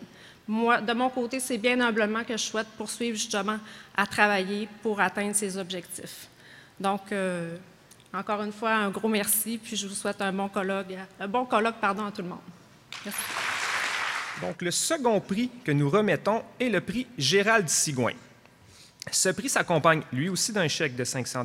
Moi, 0.48 0.80
de 0.80 0.92
mon 0.92 1.10
côté, 1.10 1.38
c'est 1.38 1.58
bien 1.58 1.80
humblement 1.80 2.24
que 2.24 2.36
je 2.36 2.42
souhaite 2.42 2.66
poursuivre 2.76 3.16
justement 3.16 3.58
à 3.96 4.06
travailler 4.06 4.68
pour 4.82 5.00
atteindre 5.00 5.34
ces 5.34 5.56
objectifs. 5.58 6.28
Donc, 6.80 7.12
euh, 7.12 7.56
Encore 8.12 8.42
une 8.42 8.52
fois, 8.52 8.72
un 8.72 8.90
gros 8.90 9.08
merci, 9.08 9.58
puis 9.62 9.76
je 9.76 9.86
vous 9.86 9.94
souhaite 9.94 10.20
un 10.22 10.32
bon 10.32 10.48
colloque, 10.48 10.86
un 11.20 11.28
bon 11.28 11.44
colloque 11.44 11.76
pardon, 11.80 12.06
à 12.06 12.10
tout 12.10 12.22
le 12.22 12.28
monde. 12.28 12.38
Merci. 13.04 13.20
Donc, 14.40 14.62
le 14.62 14.70
second 14.70 15.20
prix 15.20 15.50
que 15.64 15.72
nous 15.72 15.90
remettons 15.90 16.42
est 16.58 16.70
le 16.70 16.80
prix 16.80 17.06
Gérald 17.18 17.68
Sigouin. 17.68 18.14
Ce 19.10 19.28
prix 19.30 19.48
s'accompagne 19.48 20.02
lui 20.12 20.28
aussi 20.28 20.52
d'un 20.52 20.68
chèque 20.68 20.96
de 20.96 21.04
500 21.04 21.44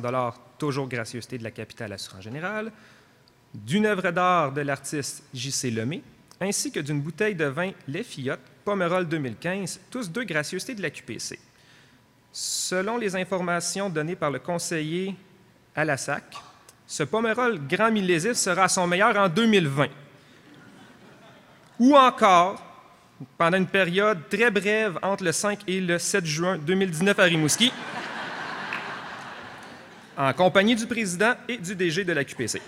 toujours 0.58 0.88
gracieuseté 0.88 1.38
de 1.38 1.44
la 1.44 1.50
capitale 1.50 1.92
assurance 1.92 2.22
générale, 2.22 2.70
d'une 3.54 3.86
œuvre 3.86 4.10
d'art 4.10 4.52
de 4.52 4.60
l'artiste 4.62 5.22
J.C. 5.32 5.70
Lemay, 5.70 6.02
ainsi 6.40 6.72
que 6.72 6.80
d'une 6.80 7.00
bouteille 7.00 7.34
de 7.34 7.44
vin 7.44 7.70
Les 7.86 8.02
Fillottes, 8.02 8.40
Pomerol 8.64 9.06
2015, 9.06 9.80
tous 9.90 10.10
deux 10.10 10.24
gracieusetés 10.24 10.74
de 10.74 10.82
la 10.82 10.90
QPC. 10.90 11.38
Selon 12.32 12.96
les 12.96 13.14
informations 13.14 13.88
données 13.88 14.16
par 14.16 14.30
le 14.30 14.40
conseiller 14.40 15.14
à 15.76 15.84
la 15.84 15.96
SAC, 15.96 16.24
ce 16.86 17.04
Pomerol 17.04 17.60
grand 17.68 17.92
millésif 17.92 18.32
sera 18.32 18.64
à 18.64 18.68
son 18.68 18.86
meilleur 18.86 19.16
en 19.16 19.28
2020. 19.28 19.86
Ou 21.78 21.96
encore, 21.96 22.62
pendant 23.38 23.58
une 23.58 23.66
période 23.66 24.28
très 24.28 24.50
brève 24.50 24.98
entre 25.02 25.24
le 25.24 25.32
5 25.32 25.60
et 25.68 25.80
le 25.80 25.98
7 25.98 26.26
juin 26.26 26.58
2019 26.58 27.18
à 27.18 27.22
Rimouski, 27.24 27.72
en 30.16 30.32
compagnie 30.32 30.74
du 30.74 30.86
président 30.86 31.34
et 31.48 31.56
du 31.58 31.74
DG 31.74 32.04
de 32.04 32.12
la 32.12 32.24
QPC. 32.24 32.60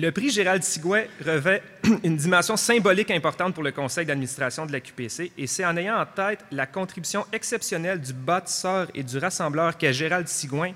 Le 0.00 0.12
prix 0.12 0.30
Gérald 0.30 0.62
Sigouet 0.62 1.10
revêt 1.26 1.60
une 2.04 2.16
dimension 2.16 2.56
symbolique 2.56 3.10
importante 3.10 3.52
pour 3.52 3.64
le 3.64 3.72
conseil 3.72 4.06
d'administration 4.06 4.64
de 4.64 4.70
la 4.70 4.78
QPC 4.78 5.32
et 5.36 5.46
c'est 5.48 5.64
en 5.64 5.76
ayant 5.76 5.98
en 5.98 6.06
tête 6.06 6.44
la 6.52 6.66
contribution 6.66 7.26
exceptionnelle 7.32 8.00
du 8.00 8.12
bâtisseur 8.12 8.86
et 8.94 9.02
du 9.02 9.18
rassembleur 9.18 9.76
qu'est 9.76 9.92
Gérald 9.92 10.28
Sigouin 10.28 10.70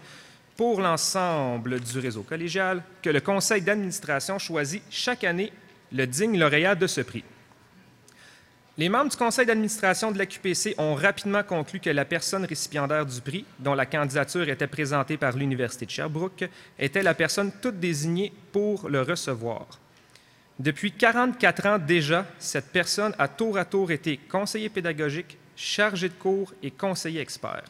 pour 0.56 0.80
l'ensemble 0.80 1.78
du 1.78 2.00
réseau 2.00 2.24
collégial 2.24 2.82
que 3.00 3.10
le 3.10 3.20
conseil 3.20 3.62
d'administration 3.62 4.40
choisit 4.40 4.82
chaque 4.90 5.22
année 5.22 5.52
le 5.92 6.04
digne 6.04 6.36
lauréat 6.36 6.74
de 6.74 6.88
ce 6.88 7.02
prix. 7.02 7.22
Les 8.78 8.88
membres 8.88 9.10
du 9.10 9.16
conseil 9.18 9.44
d'administration 9.44 10.10
de 10.10 10.18
la 10.18 10.24
QPC 10.24 10.74
ont 10.78 10.94
rapidement 10.94 11.42
conclu 11.42 11.78
que 11.78 11.90
la 11.90 12.06
personne 12.06 12.46
récipiendaire 12.46 13.04
du 13.04 13.20
prix, 13.20 13.44
dont 13.58 13.74
la 13.74 13.84
candidature 13.84 14.48
était 14.48 14.66
présentée 14.66 15.18
par 15.18 15.36
l'Université 15.36 15.84
de 15.84 15.90
Sherbrooke, 15.90 16.48
était 16.78 17.02
la 17.02 17.12
personne 17.12 17.52
toute 17.60 17.78
désignée 17.78 18.32
pour 18.50 18.88
le 18.88 19.02
recevoir. 19.02 19.66
Depuis 20.58 20.92
44 20.92 21.66
ans 21.66 21.78
déjà, 21.78 22.26
cette 22.38 22.72
personne 22.72 23.14
a 23.18 23.28
tour 23.28 23.58
à 23.58 23.66
tour 23.66 23.90
été 23.90 24.16
conseiller 24.16 24.70
pédagogique, 24.70 25.36
chargé 25.54 26.08
de 26.08 26.14
cours 26.14 26.54
et 26.62 26.70
conseiller 26.70 27.20
expert. 27.20 27.64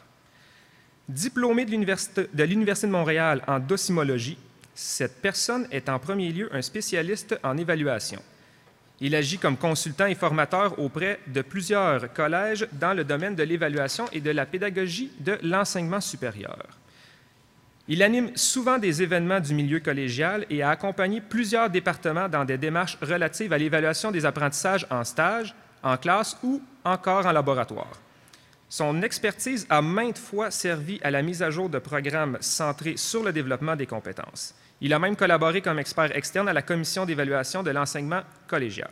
Diplômé 1.09 1.65
de 1.65 1.71
l'Université 1.71 2.87
de 2.87 2.91
Montréal 2.91 3.41
en 3.45 3.59
docimologie, 3.59 4.37
cette 4.73 5.21
personne 5.21 5.67
est 5.69 5.89
en 5.89 5.99
premier 5.99 6.31
lieu 6.31 6.49
un 6.53 6.61
spécialiste 6.61 7.37
en 7.43 7.57
évaluation. 7.57 8.21
Il 9.01 9.15
agit 9.15 9.37
comme 9.37 9.57
consultant 9.57 10.05
et 10.05 10.15
formateur 10.15 10.79
auprès 10.79 11.19
de 11.27 11.41
plusieurs 11.41 12.13
collèges 12.13 12.67
dans 12.73 12.93
le 12.93 13.03
domaine 13.03 13.35
de 13.35 13.43
l'évaluation 13.43 14.05
et 14.13 14.21
de 14.21 14.31
la 14.31 14.45
pédagogie 14.45 15.11
de 15.19 15.37
l'enseignement 15.41 16.01
supérieur. 16.01 16.67
Il 17.89 18.01
anime 18.01 18.31
souvent 18.37 18.77
des 18.77 19.01
événements 19.01 19.41
du 19.41 19.53
milieu 19.53 19.81
collégial 19.81 20.45
et 20.49 20.63
a 20.63 20.69
accompagné 20.69 21.19
plusieurs 21.19 21.69
départements 21.69 22.29
dans 22.29 22.45
des 22.45 22.57
démarches 22.57 22.97
relatives 23.01 23.51
à 23.51 23.57
l'évaluation 23.57 24.09
des 24.09 24.25
apprentissages 24.25 24.87
en 24.89 25.03
stage, 25.03 25.53
en 25.83 25.97
classe 25.97 26.37
ou 26.43 26.61
encore 26.85 27.25
en 27.25 27.33
laboratoire. 27.33 27.99
Son 28.69 29.01
expertise 29.01 29.67
a 29.69 29.81
maintes 29.81 30.17
fois 30.17 30.49
servi 30.49 30.99
à 31.03 31.11
la 31.11 31.21
mise 31.21 31.43
à 31.43 31.51
jour 31.51 31.69
de 31.69 31.77
programmes 31.77 32.37
centrés 32.39 32.95
sur 32.95 33.21
le 33.21 33.33
développement 33.33 33.75
des 33.75 33.85
compétences. 33.85 34.55
Il 34.83 34.93
a 34.93 34.99
même 34.99 35.15
collaboré 35.15 35.61
comme 35.61 35.79
expert 35.79 36.13
externe 36.15 36.49
à 36.49 36.53
la 36.53 36.61
commission 36.61 37.05
d'évaluation 37.05 37.63
de 37.63 37.71
l'enseignement 37.71 38.21
collégial. 38.47 38.91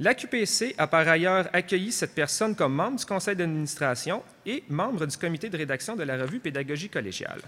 L'AQPC 0.00 0.74
a 0.78 0.88
par 0.88 1.06
ailleurs 1.06 1.48
accueilli 1.52 1.92
cette 1.92 2.12
personne 2.12 2.56
comme 2.56 2.74
membre 2.74 2.98
du 2.98 3.06
conseil 3.06 3.36
d'administration 3.36 4.24
et 4.44 4.64
membre 4.68 5.06
du 5.06 5.16
comité 5.16 5.48
de 5.48 5.56
rédaction 5.56 5.94
de 5.94 6.02
la 6.02 6.16
revue 6.16 6.40
Pédagogie 6.40 6.88
collégiale. 6.88 7.40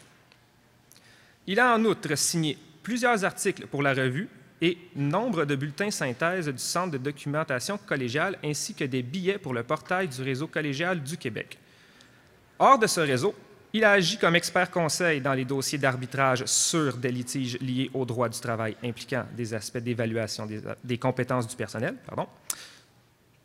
Il 1.48 1.58
a 1.58 1.74
en 1.74 1.84
outre 1.84 2.14
signé 2.14 2.56
plusieurs 2.84 3.24
articles 3.24 3.66
pour 3.66 3.82
la 3.82 3.92
revue 3.92 4.28
et 4.60 4.78
nombre 4.94 5.44
de 5.44 5.56
bulletins 5.56 5.90
synthèse 5.90 6.46
du 6.46 6.58
Centre 6.58 6.92
de 6.92 6.98
documentation 6.98 7.76
collégiale 7.76 8.38
ainsi 8.44 8.72
que 8.74 8.84
des 8.84 9.02
billets 9.02 9.38
pour 9.38 9.52
le 9.52 9.64
portail 9.64 10.06
du 10.06 10.22
réseau 10.22 10.46
collégial 10.46 11.02
du 11.02 11.16
Québec. 11.16 11.58
Hors 12.60 12.78
de 12.78 12.86
ce 12.86 13.00
réseau, 13.00 13.34
il 13.72 13.84
a 13.84 13.92
agi 13.92 14.18
comme 14.18 14.36
expert 14.36 14.70
conseil 14.70 15.20
dans 15.20 15.32
les 15.32 15.44
dossiers 15.44 15.78
d'arbitrage 15.78 16.44
sur 16.44 16.96
des 16.96 17.10
litiges 17.10 17.58
liés 17.60 17.90
au 17.94 18.04
droit 18.04 18.28
du 18.28 18.38
travail 18.38 18.76
impliquant 18.84 19.24
des 19.34 19.54
aspects 19.54 19.78
d'évaluation 19.78 20.46
des, 20.84 20.98
compétences 20.98 21.48
du 21.48 21.56
personnel. 21.56 21.94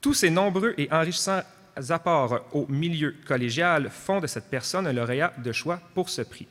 Tous 0.01 0.13
ces 0.13 0.29
nombreux 0.29 0.73
et 0.77 0.91
enrichissants 0.91 1.41
apports 1.89 2.41
au 2.51 2.65
milieu 2.67 3.15
collégial 3.25 3.89
font 3.89 4.19
de 4.19 4.27
cette 4.27 4.49
personne 4.49 4.87
un 4.87 4.93
lauréat 4.93 5.33
de 5.37 5.51
choix 5.51 5.79
pour 5.93 6.09
ce 6.09 6.23
prix. 6.23 6.47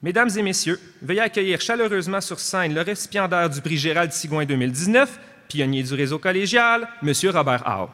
Mesdames 0.00 0.30
et 0.36 0.42
messieurs, 0.42 0.78
veuillez 1.02 1.20
accueillir 1.20 1.60
chaleureusement 1.60 2.20
sur 2.20 2.38
scène 2.38 2.72
le 2.72 2.82
récipiendaire 2.82 3.50
du 3.50 3.60
prix 3.60 3.76
Gérald 3.76 4.12
Sigouin 4.12 4.44
2019, 4.44 5.18
pionnier 5.48 5.82
du 5.82 5.94
réseau 5.94 6.20
collégial, 6.20 6.88
M. 7.02 7.12
Robert 7.32 7.66
Howe. 7.66 7.90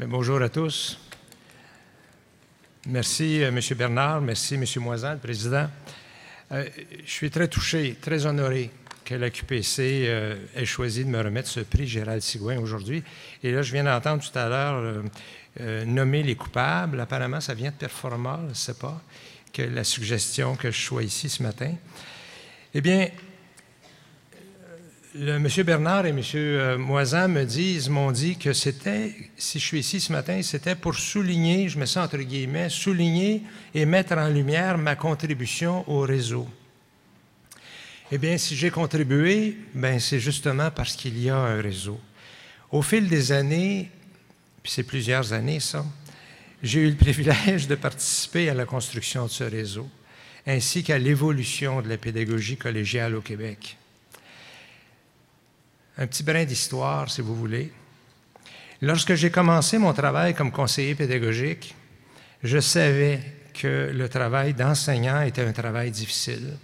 Bonjour 0.00 0.42
à 0.42 0.48
tous. 0.48 0.98
Merci, 2.86 3.42
euh, 3.42 3.48
M. 3.48 3.60
Bernard. 3.76 4.20
Merci, 4.20 4.54
M. 4.54 4.64
Moisan, 4.82 5.12
le 5.12 5.18
président. 5.18 5.68
Euh, 6.52 6.64
je 7.04 7.10
suis 7.10 7.30
très 7.30 7.48
touché, 7.48 7.96
très 8.00 8.26
honoré 8.26 8.70
que 9.04 9.14
la 9.14 9.30
QPC 9.30 10.06
euh, 10.06 10.36
ait 10.56 10.64
choisi 10.64 11.04
de 11.04 11.10
me 11.10 11.20
remettre 11.20 11.48
ce 11.48 11.60
prix 11.60 11.86
Gérald 11.86 12.22
Sigouin 12.22 12.58
aujourd'hui. 12.58 13.02
Et 13.42 13.52
là, 13.52 13.62
je 13.62 13.72
viens 13.72 13.84
d'entendre 13.84 14.22
tout 14.22 14.38
à 14.38 14.48
l'heure 14.48 15.02
nommer 15.86 16.24
les 16.24 16.34
coupables. 16.34 17.00
Apparemment, 17.00 17.40
ça 17.40 17.54
vient 17.54 17.70
de 17.70 17.76
Performa, 17.76 18.40
je 18.44 18.48
ne 18.48 18.54
sais 18.54 18.74
pas, 18.74 19.00
que 19.52 19.62
la 19.62 19.84
suggestion 19.84 20.56
que 20.56 20.72
je 20.72 20.80
sois 20.80 21.04
ici 21.04 21.28
ce 21.28 21.42
matin. 21.44 21.72
Eh 22.74 22.80
bien, 22.80 23.08
M. 25.16 25.48
Bernard 25.64 26.06
et 26.06 26.08
M. 26.08 26.20
Euh, 26.34 26.76
Moisan 26.76 27.28
me 27.28 27.44
disent, 27.44 27.88
m'ont 27.88 28.10
dit 28.10 28.36
que 28.36 28.52
c'était, 28.52 29.14
si 29.36 29.60
je 29.60 29.64
suis 29.64 29.78
ici 29.78 30.00
ce 30.00 30.10
matin, 30.10 30.42
c'était 30.42 30.74
pour 30.74 30.96
souligner, 30.96 31.68
je 31.68 31.78
me 31.78 31.86
sens 31.86 32.06
entre 32.06 32.18
guillemets, 32.18 32.68
souligner 32.68 33.44
et 33.76 33.86
mettre 33.86 34.14
en 34.14 34.26
lumière 34.26 34.76
ma 34.76 34.96
contribution 34.96 35.88
au 35.88 36.00
réseau. 36.00 36.48
Eh 38.10 38.18
bien, 38.18 38.36
si 38.38 38.56
j'ai 38.56 38.72
contribué, 38.72 39.56
ben 39.72 40.00
c'est 40.00 40.18
justement 40.18 40.72
parce 40.72 40.96
qu'il 40.96 41.16
y 41.22 41.30
a 41.30 41.36
un 41.36 41.62
réseau. 41.62 42.00
Au 42.72 42.82
fil 42.82 43.08
des 43.08 43.30
années, 43.30 43.92
puis 44.64 44.72
c'est 44.72 44.82
plusieurs 44.82 45.32
années 45.32 45.60
ça, 45.60 45.86
j'ai 46.60 46.80
eu 46.80 46.90
le 46.90 46.96
privilège 47.04 47.68
de 47.68 47.76
participer 47.76 48.48
à 48.50 48.54
la 48.54 48.64
construction 48.64 49.26
de 49.26 49.30
ce 49.30 49.44
réseau, 49.44 49.88
ainsi 50.44 50.82
qu'à 50.82 50.98
l'évolution 50.98 51.82
de 51.82 51.88
la 51.88 51.98
pédagogie 51.98 52.56
collégiale 52.56 53.14
au 53.14 53.20
Québec. 53.20 53.76
Un 55.96 56.06
petit 56.06 56.24
brin 56.24 56.44
d'histoire, 56.44 57.08
si 57.08 57.20
vous 57.20 57.36
voulez. 57.36 57.72
Lorsque 58.82 59.14
j'ai 59.14 59.30
commencé 59.30 59.78
mon 59.78 59.92
travail 59.92 60.34
comme 60.34 60.50
conseiller 60.50 60.94
pédagogique, 60.96 61.74
je 62.42 62.58
savais 62.58 63.20
que 63.54 63.92
le 63.94 64.08
travail 64.08 64.54
d'enseignant 64.54 65.22
était 65.22 65.44
un 65.44 65.52
travail 65.52 65.92
difficile. 65.92 66.56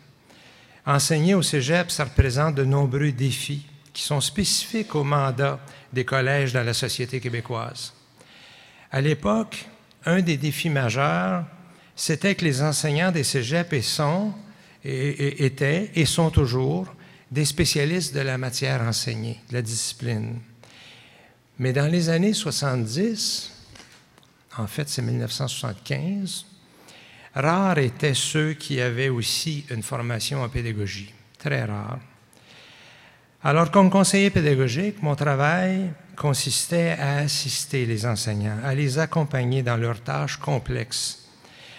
Enseigner 0.85 1.35
au 1.35 1.43
cégep, 1.43 1.91
ça 1.91 2.05
représente 2.05 2.57
de 2.57 2.65
nombreux 2.65 3.13
défis 3.13 3.67
qui 3.93 4.03
sont 4.03 4.21
spécifiques 4.21 4.95
au 4.95 5.05
mandat 5.05 5.61
des 5.93 6.05
collèges 6.05 6.53
dans 6.53 6.65
la 6.65 6.75
société 6.75 7.21
québécoise. 7.21 7.93
À 8.91 9.01
l'époque, 9.01 9.67
un 10.05 10.21
des 10.21 10.37
défis 10.37 10.71
majeurs, 10.71 11.45
c'était 11.95 12.35
que 12.35 12.45
les 12.45 12.63
enseignants 12.63 13.13
des 13.13 13.25
cégeps 13.25 13.87
sont, 13.87 14.33
étaient 14.83 15.91
et 15.95 16.07
sont 16.07 16.31
toujours 16.31 16.93
des 17.31 17.45
spécialistes 17.45 18.15
de 18.15 18.21
la 18.21 18.39
matière 18.39 18.83
enseignée, 18.83 19.41
de 19.49 19.55
la 19.55 19.63
discipline. 19.63 20.41
Mais 21.59 21.73
dans 21.73 21.87
les 21.87 22.09
années 22.09 22.33
70, 22.33 23.53
en 24.59 24.67
fait 24.67 24.89
c'est 24.89 25.03
1975, 25.03 26.47
rares 27.35 27.79
étaient 27.79 28.15
ceux 28.15 28.55
qui 28.55 28.81
avaient 28.81 29.09
aussi 29.09 29.65
une 29.71 29.83
formation 29.83 30.43
en 30.43 30.49
pédagogie, 30.49 31.13
très 31.39 31.65
rares. 31.65 32.01
Alors, 33.43 33.71
comme 33.71 33.89
conseiller 33.89 34.29
pédagogique, 34.29 35.03
mon 35.03 35.15
travail 35.15 35.93
consistait 36.15 36.91
à 36.99 37.19
assister 37.19 37.87
les 37.87 38.05
enseignants, 38.05 38.59
à 38.63 38.75
les 38.75 38.99
accompagner 38.99 39.63
dans 39.63 39.79
leurs 39.79 40.03
tâches 40.03 40.37
complexes, 40.37 41.27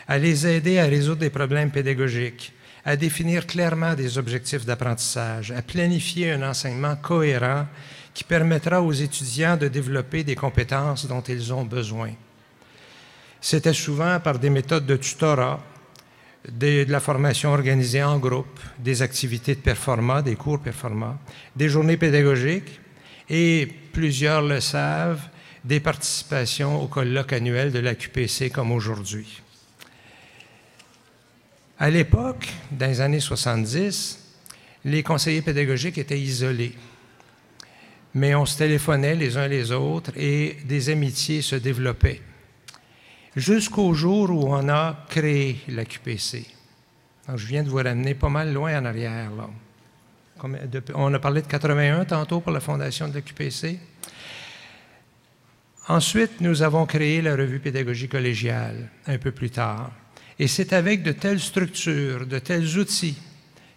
à 0.08 0.18
les 0.18 0.48
aider 0.48 0.80
à 0.80 0.86
résoudre 0.86 1.20
des 1.20 1.30
problèmes 1.30 1.70
pédagogiques, 1.70 2.52
à 2.84 2.96
définir 2.96 3.46
clairement 3.46 3.94
des 3.94 4.18
objectifs 4.18 4.66
d'apprentissage, 4.66 5.52
à 5.52 5.62
planifier 5.62 6.32
un 6.32 6.50
enseignement 6.50 6.96
cohérent 6.96 7.68
qui 8.14 8.24
permettra 8.24 8.82
aux 8.82 8.92
étudiants 8.92 9.58
de 9.58 9.68
développer 9.68 10.24
des 10.24 10.36
compétences 10.36 11.06
dont 11.06 11.22
ils 11.22 11.54
ont 11.54 11.64
besoin. 11.64 12.12
C'était 13.40 13.74
souvent 13.74 14.20
par 14.20 14.40
des 14.40 14.50
méthodes 14.50 14.86
de 14.86 14.98
tutorat, 14.98 15.60
de, 16.50 16.86
la 16.88 17.00
formation 17.00 17.52
organisée 17.52 18.04
en 18.04 18.18
groupe, 18.18 18.60
des 18.80 19.02
activités 19.02 19.56
de 19.56 19.62
performance, 19.62 20.24
des 20.24 20.36
cours 20.36 20.60
performants, 20.60 21.18
des 21.56 21.70
journées 21.70 21.98
pédagogiques 21.98 22.80
et, 23.30 23.68
plusieurs 23.94 24.42
le 24.42 24.60
savent, 24.60 25.22
des 25.64 25.80
participations 25.80 26.82
au 26.82 26.88
colloque 26.88 27.34
annuel 27.34 27.72
de 27.72 27.80
la 27.80 27.96
QPC 27.96 28.50
comme 28.50 28.72
aujourd'hui. 28.72 29.42
À 31.82 31.90
l'époque, 31.90 32.48
dans 32.70 32.86
les 32.86 33.02
années 33.02 33.20
70, 33.20 34.20
les 34.86 35.02
conseillers 35.02 35.42
pédagogiques 35.42 35.98
étaient 35.98 36.20
isolés. 36.20 36.76
Mais 38.14 38.36
on 38.36 38.46
se 38.46 38.56
téléphonait 38.56 39.16
les 39.16 39.36
uns 39.36 39.48
les 39.48 39.72
autres 39.72 40.12
et 40.16 40.58
des 40.66 40.90
amitiés 40.90 41.42
se 41.42 41.56
développaient 41.56 42.22
jusqu'au 43.36 43.96
jour 43.96 44.30
où 44.30 44.54
on 44.54 44.70
a 44.70 45.08
créé 45.10 45.60
la 45.70 45.84
QPC. 45.84 46.46
je 47.34 47.48
viens 47.48 47.64
de 47.64 47.70
vous 47.70 47.78
ramener 47.78 48.14
pas 48.14 48.30
mal 48.30 48.54
loin 48.54 48.80
en 48.80 48.86
arrière. 48.86 49.32
on 50.94 51.14
a 51.16 51.20
parlé 51.20 51.42
de 51.42 51.48
81 51.48 52.06
tantôt 52.06 52.42
pour 52.42 52.52
la 52.52 52.60
fondation 52.60 53.08
de 53.08 53.16
la 53.16 53.22
QPC. 53.22 53.80
Ensuite, 55.88 56.42
nous 56.42 56.62
avons 56.62 56.86
créé 56.86 57.24
la 57.24 57.36
revue 57.36 57.60
pédagogie 57.60 58.08
collégiale 58.08 58.88
un 59.08 59.18
peu 59.18 59.32
plus 59.32 59.50
tard. 59.50 59.90
Et 60.40 60.48
c'est 60.48 60.74
avec 60.74 61.04
de 61.04 61.12
telles 61.12 61.40
structures, 61.40 62.26
de 62.26 62.40
tels 62.40 62.78
outils, 62.78 63.18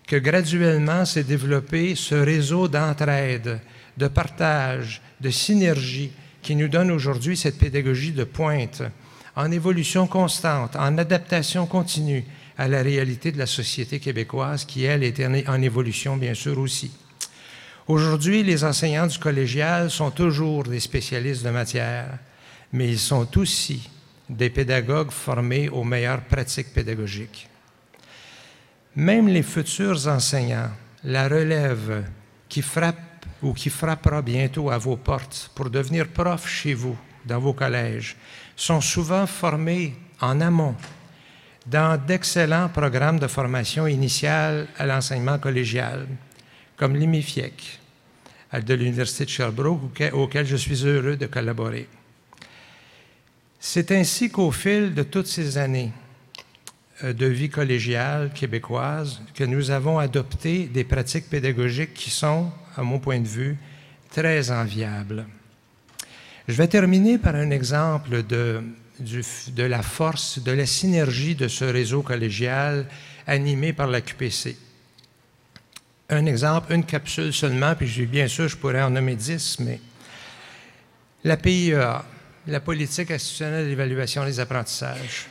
que 0.06 0.16
graduellement 0.16 1.04
s'est 1.04 1.25
développé 1.25 1.94
ce 1.94 2.14
réseau 2.14 2.68
d'entraide, 2.68 3.61
de 3.96 4.08
partage, 4.08 5.00
de 5.20 5.30
synergie 5.30 6.12
qui 6.42 6.56
nous 6.56 6.68
donne 6.68 6.90
aujourd'hui 6.90 7.37
cette 7.37 7.58
pédagogie 7.58 8.12
de 8.12 8.25
pointe 8.25 8.82
en 9.37 9.50
évolution 9.50 10.06
constante, 10.06 10.76
en 10.76 10.96
adaptation 10.99 11.66
continue 11.66 12.25
à 12.56 12.68
la 12.68 12.82
réalité 12.82 13.32
de 13.32 13.38
la 13.38 13.46
société 13.46 13.99
québécoise 13.99 14.64
qui, 14.64 14.84
elle, 14.84 15.02
est 15.02 15.49
en 15.49 15.62
évolution, 15.62 16.16
bien 16.16 16.34
sûr, 16.34 16.58
aussi. 16.58 16.92
Aujourd'hui, 17.88 18.42
les 18.42 18.64
enseignants 18.64 19.06
du 19.06 19.18
collégial 19.18 19.90
sont 19.90 20.11
toujours 20.11 20.64
des 20.64 20.80
spécialistes 20.80 21.44
de 21.44 21.50
matière, 21.50 22.18
mais 22.73 22.88
ils 22.88 22.99
sont 22.99 23.26
aussi 23.37 23.90
des 24.28 24.50
pédagogues 24.50 25.11
formés 25.11 25.69
aux 25.69 25.85
meilleures 25.85 26.23
pratiques 26.23 26.73
pédagogiques. 26.73 27.49
Même 28.97 29.28
les 29.28 29.43
futurs 29.43 30.07
enseignants, 30.07 30.71
la 31.02 31.28
relève 31.28 32.04
qui 32.49 32.62
frappe 32.62 33.26
ou 33.43 33.52
qui 33.52 33.69
frappera 33.69 34.23
bientôt 34.23 34.71
à 34.71 34.78
vos 34.78 34.97
portes 34.97 35.50
pour 35.54 35.69
devenir 35.69 36.09
prof 36.09 36.49
chez 36.49 36.75
vous, 36.75 36.97
dans 37.26 37.40
vos 37.40 37.52
collèges, 37.52 38.16
sont 38.57 38.81
souvent 38.81 39.26
formés 39.26 39.95
en 40.21 40.40
amont 40.40 40.75
dans 41.66 41.99
d'excellents 41.99 42.69
programmes 42.69 43.19
de 43.19 43.26
formation 43.26 43.87
initiale 43.87 44.69
à 44.78 44.87
l'enseignement 44.87 45.38
collégial, 45.38 46.07
comme 46.76 46.95
l'IMIFIEC 46.95 47.81
de 48.64 48.75
l'Université 48.75 49.25
de 49.25 49.31
Sherbrooke, 49.31 50.11
auquel 50.12 50.47
je 50.47 50.57
suis 50.57 50.87
heureux 50.87 51.16
de 51.16 51.26
collaborer. 51.26 51.88
C'est 53.66 53.92
ainsi 53.92 54.28
qu'au 54.28 54.50
fil 54.50 54.93
de 54.93 55.02
toutes 55.02 55.26
ces 55.26 55.56
années 55.56 55.91
euh, 57.02 57.15
de 57.15 57.25
vie 57.25 57.49
collégiale 57.49 58.30
québécoise 58.34 59.23
que 59.34 59.43
nous 59.43 59.71
avons 59.71 59.99
adopté 59.99 60.67
des 60.67 60.84
pratiques 60.84 61.30
pédagogiques 61.30 61.95
qui 61.95 62.10
sont, 62.10 62.52
à 62.76 62.82
mon 62.82 62.99
point 62.99 63.21
de 63.21 63.26
vue, 63.26 63.56
très 64.10 64.50
enviables. 64.50 65.25
Je 66.47 66.52
vais 66.52 66.69
terminer 66.69 67.17
par 67.17 67.36
un 67.36 67.50
exemple 67.50 68.23
de, 68.25 68.62
la 69.56 69.82
force, 69.82 70.41
de 70.41 70.52
la 70.52 70.67
synergie 70.67 71.34
de 71.34 71.49
ce 71.49 71.65
réseau 71.65 72.02
collégial 72.02 72.86
animé 73.26 73.73
par 73.73 73.86
la 73.86 74.02
QPC. 74.02 74.58
Un 76.10 76.26
exemple, 76.26 76.71
une 76.75 76.84
capsule 76.84 77.32
seulement, 77.32 77.75
puis 77.75 78.04
bien 78.04 78.28
sûr, 78.28 78.47
je 78.47 78.58
pourrais 78.58 78.82
en 78.82 78.91
nommer 78.91 79.17
dix, 79.17 79.58
mais 79.58 79.80
la 81.25 81.38
PIEA, 81.38 82.04
la 82.47 82.61
politique 82.61 83.11
institutionnelle 83.11 83.69
d'évaluation 83.69 84.25
des 84.25 84.41
apprentissages. 84.41 85.26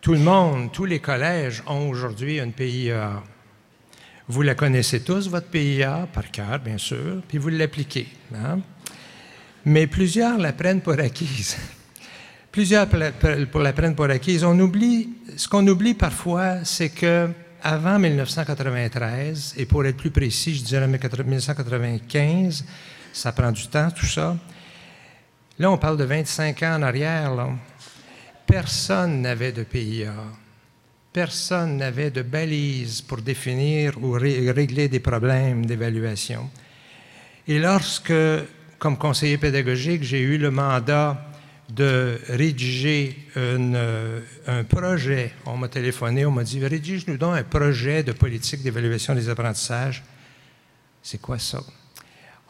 Tout 0.00 0.14
le 0.14 0.20
monde, 0.20 0.72
tous 0.72 0.84
les 0.84 0.98
collèges 0.98 1.62
ont 1.66 1.88
aujourd'hui 1.88 2.40
une 2.40 2.52
PIEA. 2.52 3.22
Vous 4.28 4.42
la 4.42 4.54
connaissez 4.54 5.00
tous, 5.00 5.28
votre 5.28 5.48
PIA, 5.48 6.08
par 6.12 6.30
cœur, 6.30 6.58
bien 6.58 6.78
sûr, 6.78 7.22
puis 7.28 7.38
vous 7.38 7.48
l'appliquez. 7.48 8.08
Hein? 8.34 8.60
mais 9.64 9.86
plusieurs 9.86 10.38
la 10.38 10.52
prennent 10.52 10.80
pour 10.80 10.98
acquise. 10.98 11.56
plusieurs 12.52 12.88
pour 12.88 13.60
la 13.60 13.72
prennent 13.72 13.94
pour 13.94 14.06
acquise. 14.06 14.42
On 14.44 14.58
oublie, 14.58 15.10
ce 15.36 15.46
qu'on 15.48 15.66
oublie 15.66 15.94
parfois, 15.94 16.64
c'est 16.64 16.90
que 16.90 17.28
avant 17.62 17.98
1993, 17.98 19.54
et 19.56 19.66
pour 19.66 19.86
être 19.86 19.96
plus 19.96 20.10
précis, 20.10 20.56
je 20.56 20.64
dirais 20.64 20.88
1995, 20.88 22.64
ça 23.12 23.32
prend 23.32 23.52
du 23.52 23.68
temps, 23.68 23.90
tout 23.90 24.06
ça. 24.06 24.36
Là, 25.62 25.70
on 25.70 25.78
parle 25.78 25.96
de 25.96 26.02
25 26.02 26.60
ans 26.64 26.74
en 26.74 26.82
arrière. 26.82 27.36
Personne 28.48 29.22
n'avait 29.22 29.52
de 29.52 29.62
PIA. 29.62 30.12
Personne 31.12 31.76
n'avait 31.76 32.10
de 32.10 32.22
balises 32.22 33.00
pour 33.00 33.18
définir 33.18 33.96
ou 34.02 34.10
régler 34.10 34.88
des 34.88 34.98
problèmes 34.98 35.64
d'évaluation. 35.64 36.50
Et 37.46 37.60
lorsque 37.60 38.12
comme 38.80 38.98
conseiller 38.98 39.38
pédagogique, 39.38 40.02
j'ai 40.02 40.18
eu 40.18 40.36
le 40.36 40.50
mandat 40.50 41.30
de 41.68 42.18
rédiger 42.26 43.28
euh, 43.36 44.20
un 44.48 44.64
projet. 44.64 45.30
On 45.46 45.56
m'a 45.56 45.68
téléphoné, 45.68 46.26
on 46.26 46.32
m'a 46.32 46.42
dit 46.42 46.58
rédige-nous 46.58 47.18
donc 47.18 47.36
un 47.36 47.44
projet 47.44 48.02
de 48.02 48.10
politique 48.10 48.64
d'évaluation 48.64 49.14
des 49.14 49.28
apprentissages. 49.28 50.02
C'est 51.04 51.20
quoi 51.20 51.38
ça? 51.38 51.60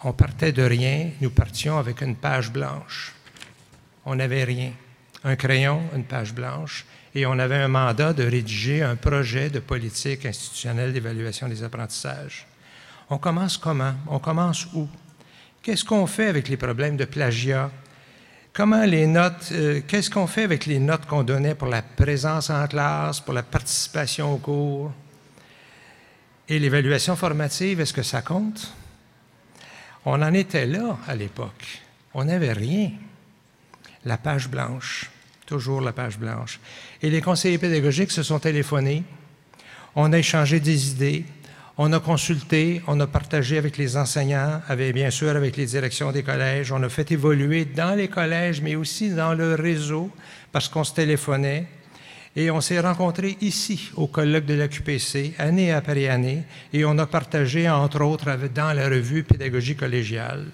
On 0.04 0.12
partait 0.12 0.52
de 0.52 0.62
rien, 0.62 1.10
nous 1.20 1.30
partions 1.30 1.78
avec 1.78 2.00
une 2.02 2.16
page 2.16 2.50
blanche. 2.50 3.14
On 4.04 4.16
n'avait 4.16 4.42
rien. 4.42 4.72
Un 5.22 5.36
crayon, 5.36 5.82
une 5.94 6.02
page 6.02 6.34
blanche, 6.34 6.84
et 7.14 7.24
on 7.26 7.38
avait 7.38 7.56
un 7.56 7.68
mandat 7.68 8.12
de 8.12 8.24
rédiger 8.24 8.82
un 8.82 8.96
projet 8.96 9.48
de 9.48 9.60
politique 9.60 10.26
institutionnelle 10.26 10.92
d'évaluation 10.92 11.48
des 11.48 11.62
apprentissages. 11.62 12.46
On 13.08 13.18
commence 13.18 13.56
comment? 13.56 13.94
On 14.08 14.18
commence 14.18 14.66
où? 14.74 14.88
Qu'est-ce 15.62 15.84
qu'on 15.84 16.08
fait 16.08 16.26
avec 16.26 16.48
les 16.48 16.56
problèmes 16.56 16.96
de 16.96 17.04
plagiat? 17.04 17.70
Comment 18.52 18.84
les 18.84 19.06
notes, 19.06 19.50
euh, 19.52 19.80
qu'est-ce 19.86 20.10
qu'on 20.10 20.26
fait 20.26 20.42
avec 20.42 20.66
les 20.66 20.80
notes 20.80 21.06
qu'on 21.06 21.22
donnait 21.22 21.54
pour 21.54 21.68
la 21.68 21.82
présence 21.82 22.50
en 22.50 22.66
classe, 22.66 23.20
pour 23.20 23.34
la 23.34 23.44
participation 23.44 24.34
au 24.34 24.38
cours? 24.38 24.92
Et 26.48 26.58
l'évaluation 26.58 27.14
formative, 27.14 27.80
est-ce 27.80 27.92
que 27.92 28.02
ça 28.02 28.20
compte? 28.20 28.74
On 30.04 30.20
en 30.20 30.34
était 30.34 30.66
là 30.66 30.98
à 31.06 31.14
l'époque. 31.14 31.80
On 32.14 32.24
n'avait 32.24 32.52
rien. 32.52 32.90
La 34.04 34.16
page 34.16 34.48
blanche, 34.48 35.10
toujours 35.46 35.80
la 35.80 35.92
page 35.92 36.18
blanche. 36.18 36.58
Et 37.02 37.10
les 37.10 37.20
conseillers 37.20 37.58
pédagogiques 37.58 38.10
se 38.10 38.22
sont 38.22 38.40
téléphonés. 38.40 39.04
On 39.94 40.12
a 40.12 40.18
échangé 40.18 40.58
des 40.58 40.90
idées. 40.90 41.24
On 41.78 41.92
a 41.92 42.00
consulté, 42.00 42.82
on 42.86 43.00
a 43.00 43.06
partagé 43.06 43.56
avec 43.56 43.78
les 43.78 43.96
enseignants, 43.96 44.60
avec, 44.68 44.92
bien 44.92 45.10
sûr 45.10 45.30
avec 45.30 45.56
les 45.56 45.66
directions 45.66 46.12
des 46.12 46.22
collèges. 46.22 46.70
On 46.70 46.82
a 46.82 46.88
fait 46.88 47.10
évoluer 47.12 47.64
dans 47.64 47.96
les 47.96 48.08
collèges, 48.08 48.60
mais 48.60 48.76
aussi 48.76 49.10
dans 49.10 49.32
le 49.32 49.54
réseau, 49.54 50.10
parce 50.52 50.68
qu'on 50.68 50.84
se 50.84 50.92
téléphonait. 50.92 51.66
Et 52.34 52.50
on 52.50 52.62
s'est 52.62 52.80
rencontrés 52.80 53.36
ici, 53.42 53.90
au 53.94 54.06
colloque 54.06 54.46
de 54.46 54.54
l'AQPC, 54.54 55.34
année 55.38 55.70
après 55.70 56.08
année, 56.08 56.44
et 56.72 56.84
on 56.84 56.96
a 56.98 57.06
partagé, 57.06 57.68
entre 57.68 58.00
autres, 58.02 58.30
dans 58.54 58.72
la 58.72 58.88
revue 58.88 59.22
Pédagogie 59.22 59.76
collégiale. 59.76 60.46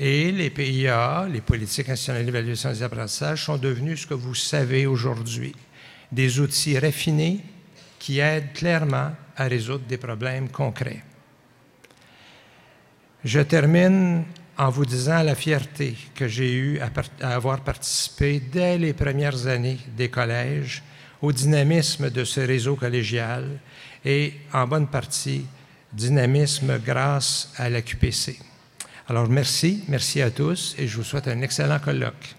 Et 0.00 0.32
les 0.32 0.50
PIA, 0.50 1.28
les 1.32 1.40
politiques 1.40 1.88
nationales 1.88 2.24
d'évaluation 2.24 2.70
des 2.70 2.82
apprentissages, 2.82 3.44
sont 3.44 3.58
devenus 3.58 4.02
ce 4.02 4.06
que 4.06 4.14
vous 4.14 4.34
savez 4.34 4.86
aujourd'hui, 4.86 5.54
des 6.10 6.40
outils 6.40 6.78
raffinés 6.78 7.40
qui 7.98 8.18
aident 8.18 8.52
clairement 8.52 9.12
à 9.36 9.44
résoudre 9.44 9.84
des 9.88 9.98
problèmes 9.98 10.48
concrets. 10.48 11.02
Je 13.24 13.40
termine 13.40 14.24
en 14.56 14.70
vous 14.70 14.86
disant 14.86 15.22
la 15.22 15.34
fierté 15.34 15.96
que 16.14 16.26
j'ai 16.26 16.52
eue 16.52 16.80
à, 16.80 17.34
avoir 17.34 17.60
participé 17.60 18.40
dès 18.40 18.78
les 18.78 18.92
premières 18.92 19.46
années 19.46 19.78
des 19.96 20.08
collèges 20.08 20.82
au 21.22 21.32
dynamisme 21.32 22.10
de 22.10 22.24
ce 22.24 22.40
réseau 22.40 22.76
collégial 22.76 23.58
et 24.04 24.32
en 24.52 24.66
bonne 24.66 24.86
partie 24.86 25.44
dynamisme 25.92 26.78
grâce 26.84 27.52
à 27.56 27.68
la 27.68 27.82
QPC. 27.82 28.38
Alors 29.08 29.28
merci, 29.28 29.84
merci 29.88 30.20
à 30.20 30.30
tous 30.30 30.74
et 30.78 30.86
je 30.86 30.96
vous 30.96 31.04
souhaite 31.04 31.28
un 31.28 31.40
excellent 31.40 31.78
colloque. 31.78 32.34